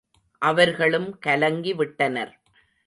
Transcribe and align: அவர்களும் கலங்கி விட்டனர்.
அவர்களும் 0.41 1.19
கலங்கி 1.19 1.73
விட்டனர். 1.73 2.33